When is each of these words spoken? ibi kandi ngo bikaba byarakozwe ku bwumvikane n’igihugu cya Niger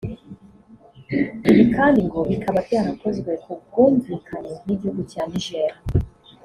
ibi 1.49 1.63
kandi 1.75 1.99
ngo 2.07 2.19
bikaba 2.29 2.59
byarakozwe 2.67 3.31
ku 3.43 3.51
bwumvikane 3.61 4.51
n’igihugu 4.65 5.01
cya 5.11 5.23
Niger 5.29 5.75